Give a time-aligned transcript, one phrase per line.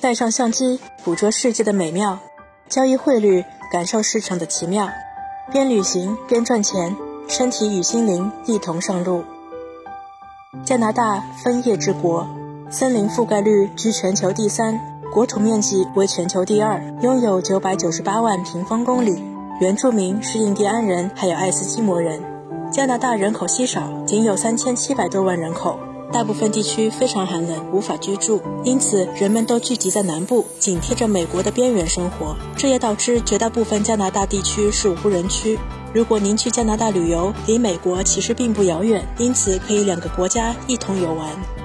[0.00, 2.16] 带上相机，捕捉世界的美妙；
[2.70, 4.88] 交易汇率，感受市场的奇妙。
[5.52, 6.96] 边旅行边赚钱，
[7.28, 9.22] 身体与心灵一同上路。
[10.64, 12.26] 加拿大枫叶之国，
[12.70, 14.80] 森林覆盖率居全球第三，
[15.12, 19.22] 国土面积为全球第二，拥有九百九十八万平方公里。
[19.60, 22.18] 原住民是印第安人，还有爱斯基摩人。
[22.72, 25.78] 加拿大人口稀少，仅有三千七百多万人口。
[26.12, 32.36] 大部分地区非常寒冷，无法居住，因此人们都聚集在南部，紧贴着美国的边缘生活。
[32.56, 35.56] 这也导致绝大部分加拿大地区是无人区。
[35.94, 41.59] 如果您去加拿大旅游，离美国其实并不遥远，因此可以两个国家一同游玩。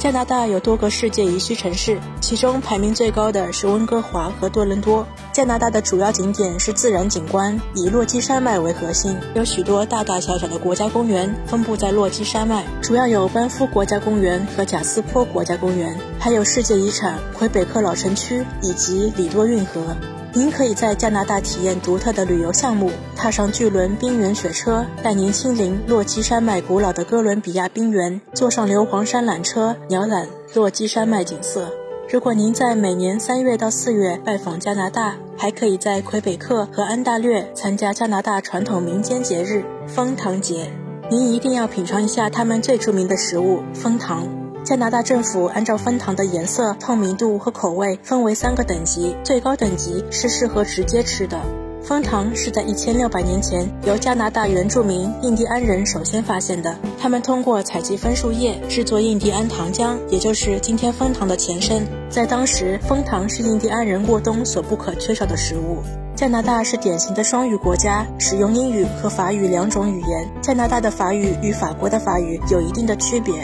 [0.00, 5.06] 加拿大有多个世界宜居城市，其中排名最高的是温哥华和多伦多。
[5.30, 19.94] 加拿大的主要景点是自然景观，以落基山脉为核心，有许多大大小小的国家公园分布在落基山脉，主要有班夫国家公园和贾斯坡国家公园，还有世界遗产魁北克老城区以及里多运河。
[20.32, 31.68] 您可以在加拿大体验独特的旅游项目，踏上巨轮冰原雪车，带您亲临落基山脉古老的哥伦比亚冰原，坐上硫磺山缆车，鸟览落基山脉景色。
[32.08, 40.70] 如果您在每年三月到四月拜访加拿大，还可以在魁北克和安大略参加加拿大传统民间节日枫糖节。
[41.10, 44.28] 您一定要品尝一下他们最著名的食物枫糖。
[44.62, 51.40] 加拿大政府按照枫糖的颜色、透明度和口味分为三个等级，最高等级是适合直接吃的。
[51.82, 61.82] 枫糖是在一千六百年前由加拿大原住民印第安人首先发现的，他们通过采集枫树叶制作印第安糖浆，也就是今天枫糖的前身。
[62.10, 65.78] 在当时，枫糖是印第安人过冬所不可缺少的食物。
[66.14, 70.28] 加拿大是典型的双语国家，使用英语和法语两种语言。
[70.42, 73.34] 加拿大的法语与法国的法语有一定的区别。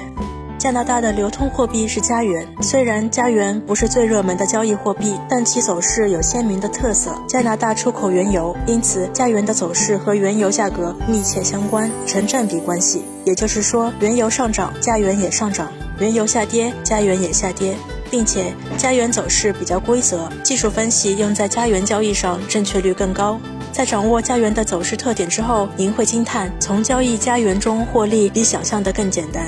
[0.59, 7.15] 加拿大的流通货币是加元，虽然加元不是最热门的交易货币，但其走势有鲜明的特色。
[7.29, 13.05] 加拿大出口原油，因此加元的走势和原油价格密切相关，成正比关系。
[13.25, 15.67] 也就是说，原油上涨，加元也上涨；
[16.01, 17.77] 原油下跌，加元也下跌，
[18.11, 20.27] 并且加元走势比较规则。
[20.43, 23.39] 技术分析用在加元交易上，正确率更高。
[23.73, 29.45] 在掌握加元的走势特点之后，您会惊叹，从交易加元中获利比想象的更简单。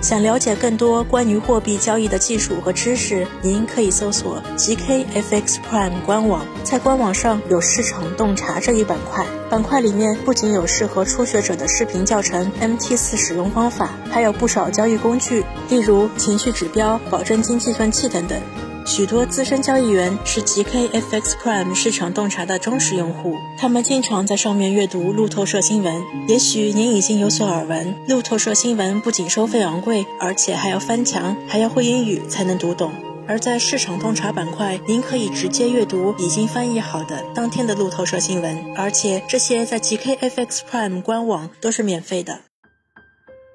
[0.00, 9.26] 想了解更多关于货币交易的技术和知识，您可以搜索 GKFX Prime 官网，在官网上有市场洞察这一板块。
[9.50, 18.40] 板块里面不仅有适合初学者的视频教程、MT4 使用方法，还有不少交易工具，例如情绪指标、保证金计算器等等。
[18.86, 26.02] 许多资深交易员是 GKFX Prime 市场洞察的忠实用户，他们经常在上面阅读路透社新闻。
[26.28, 32.92] 也许您已经有所耳闻，路透社新闻不仅收费昂贵，而且还要翻墙，还要会英语才能读懂。
[33.28, 42.49] 而在市场洞察板块，您可以直接阅读已经翻译好的当天的路透社新闻，而且这些在 GKFX Prime 官网都是免费的。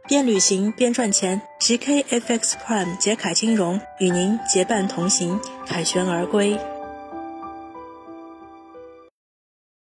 [0.08, 6.56] 边旅行边赚钱，GKFX Prime 杰凯金融与您结伴同行，凯旋而归。